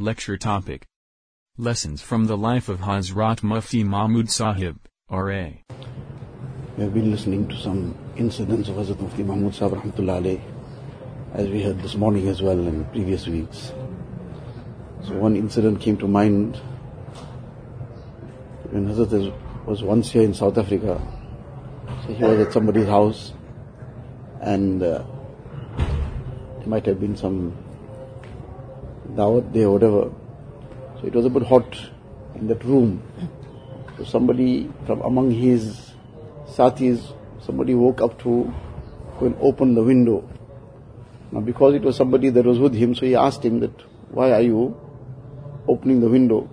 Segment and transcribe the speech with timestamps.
[0.00, 0.86] Lecture topic
[1.56, 4.76] Lessons from the life of Hazrat Mufti Mahmood Saheb,
[5.08, 5.64] R.A.
[6.76, 10.40] We have been listening to some incidents of Hazrat Mufti Mahmood Saheb Rahmatullah
[11.34, 13.72] as we heard this morning as well in previous weeks.
[15.02, 16.58] So one incident came to mind
[18.70, 19.34] when Hazrat
[19.66, 21.02] was once here in South Africa.
[22.06, 23.32] So he was at somebody's house
[24.40, 25.02] and uh,
[25.76, 27.52] there might have been some
[29.14, 30.10] dawat there or whatever.
[31.00, 31.76] So it was a bit hot
[32.34, 33.02] in that room.
[33.96, 35.92] So somebody from among his
[36.46, 38.52] satis, somebody woke up to
[39.18, 40.28] go and open the window.
[41.32, 43.72] Now because it was somebody that was with him, so he asked him that,
[44.10, 44.76] why are you
[45.66, 46.48] opening the window?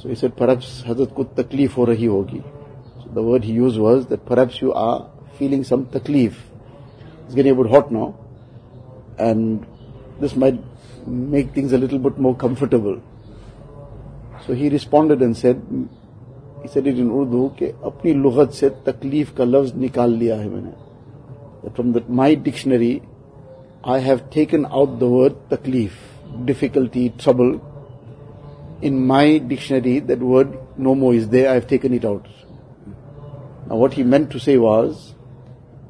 [0.00, 2.42] So he said, perhaps Hazrat ko taklif ho rahi hogi.
[3.02, 6.36] So the word he used was that perhaps you are feeling some taklif.
[7.26, 8.18] It's getting a bit hot now.
[9.18, 9.66] And
[10.19, 10.59] this might
[11.07, 13.01] make things a little bit more comfortable.
[14.45, 15.61] So he responded and said,
[16.61, 20.49] he said it in Urdu, कि अपनी लुगत से तकलीफ का लफ्ज निकाल लिया है
[20.49, 20.73] मैंने.
[21.63, 23.01] That from the, my dictionary,
[23.83, 25.91] I have taken out the word taklif,
[26.45, 27.61] difficulty, trouble.
[28.81, 32.27] In my dictionary, that word no more is there, I have taken it out.
[33.67, 35.13] Now what he meant to say was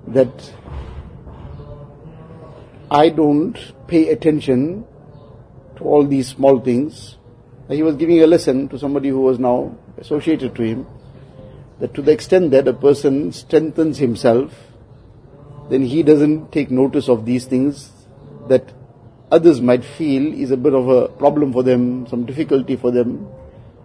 [0.07, 0.53] that
[2.90, 4.84] I don't pay attention
[5.76, 7.16] to all these small things.
[7.68, 10.86] He was giving a lesson to somebody who was now associated to him
[11.78, 14.52] that to the extent that a person strengthens himself,
[15.70, 17.92] then he doesn't take notice of these things
[18.48, 18.72] that
[19.30, 23.28] others might feel is a bit of a problem for them, some difficulty for them,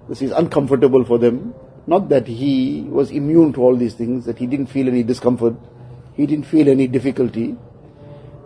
[0.10, 1.54] this is uncomfortable for them.
[1.86, 5.54] Not that he was immune to all these things, that he didn't feel any discomfort,
[6.16, 7.56] he didn't feel any difficulty,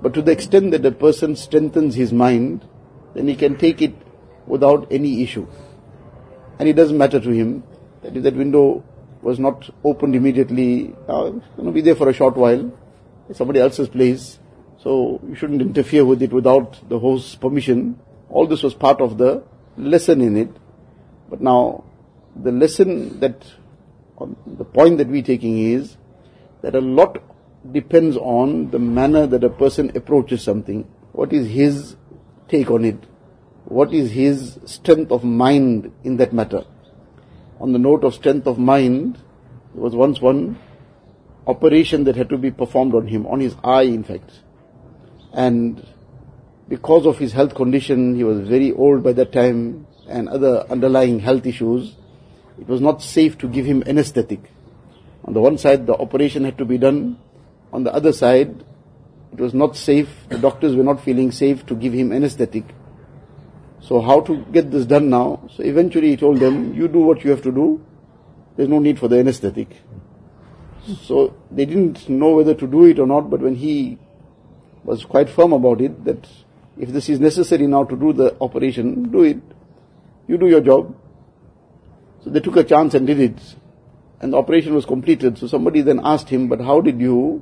[0.01, 2.67] but to the extent that a person strengthens his mind,
[3.13, 3.95] then he can take it
[4.47, 5.47] without any issue.
[6.57, 7.63] And it doesn't matter to him
[8.01, 8.83] that if that window
[9.21, 12.71] was not opened immediately, uh, it's going to be there for a short while.
[13.27, 14.39] It's somebody else's place.
[14.81, 17.99] So you shouldn't interfere with it without the host's permission.
[18.29, 19.43] All this was part of the
[19.77, 20.49] lesson in it.
[21.29, 21.83] But now,
[22.35, 23.45] the lesson that,
[24.47, 25.97] the point that we're taking is
[26.61, 27.21] that a lot
[27.71, 30.83] depends on the manner that a person approaches something.
[31.11, 31.95] What is his
[32.47, 32.97] take on it?
[33.65, 36.63] What is his strength of mind in that matter?
[37.59, 39.15] On the note of strength of mind,
[39.73, 40.57] there was once one
[41.45, 44.31] operation that had to be performed on him, on his eye in fact.
[45.33, 45.85] And
[46.67, 51.19] because of his health condition, he was very old by that time, and other underlying
[51.19, 51.95] health issues,
[52.59, 54.39] it was not safe to give him anesthetic.
[55.25, 57.19] On the one side, the operation had to be done.
[57.71, 58.63] On the other side,
[59.31, 60.09] it was not safe.
[60.29, 62.63] The doctors were not feeling safe to give him anesthetic.
[63.81, 65.47] So how to get this done now?
[65.55, 67.83] So eventually he told them, you do what you have to do.
[68.57, 69.69] There's no need for the anesthetic.
[71.03, 73.97] So they didn't know whether to do it or not, but when he
[74.83, 76.27] was quite firm about it, that
[76.77, 79.37] if this is necessary now to do the operation, do it.
[80.27, 80.95] You do your job.
[82.23, 83.39] So they took a chance and did it.
[84.19, 85.37] And the operation was completed.
[85.37, 87.41] So somebody then asked him, but how did you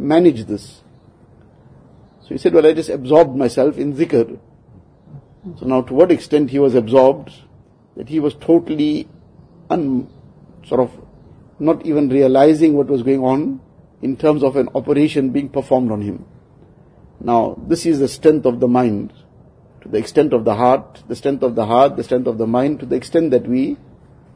[0.00, 0.80] manage this?
[2.22, 4.38] So he said, well, I just absorbed myself in zikr.
[5.58, 7.32] So now to what extent he was absorbed,
[7.96, 9.08] that he was totally
[9.68, 10.08] un,
[10.64, 10.90] sort of
[11.58, 13.60] not even realizing what was going on
[14.02, 16.24] in terms of an operation being performed on him.
[17.20, 19.12] Now, this is the strength of the mind,
[19.82, 22.46] to the extent of the heart, the strength of the heart, the strength of the
[22.46, 23.76] mind, to the extent that we,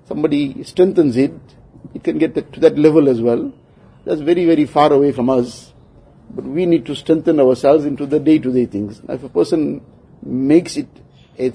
[0.07, 1.33] somebody strengthens it,
[1.95, 3.53] it can get to that level as well.
[4.05, 5.73] That's very, very far away from us.
[6.31, 9.03] But we need to strengthen ourselves into the day-to-day things.
[9.05, 9.85] Now, if a person
[10.23, 10.89] makes it
[11.39, 11.53] a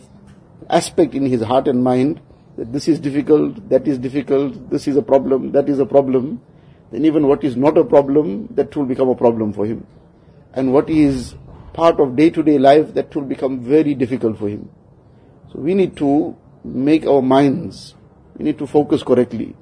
[0.69, 2.21] aspect in his heart and mind
[2.57, 6.41] that this is difficult, that is difficult, this is a problem, that is a problem,
[6.91, 9.85] then even what is not a problem, that will become a problem for him.
[10.53, 11.35] And what is
[11.73, 14.69] part of day-to-day life, that will become very difficult for him.
[15.51, 17.95] So we need to make our minds,
[18.35, 19.55] we need to focus correctly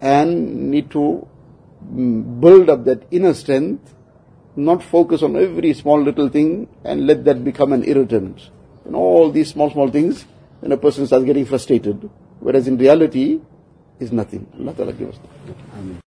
[0.00, 1.26] and need to
[2.40, 3.94] build up that inner strength,
[4.56, 8.50] not focus on every small little thing and let that become an irritant.
[8.84, 10.24] And all these small, small things,
[10.60, 12.08] then a person starts getting frustrated.
[12.40, 13.40] Whereas in reality,
[14.00, 14.46] is nothing.
[14.58, 16.00] Allah Ta'ala give us.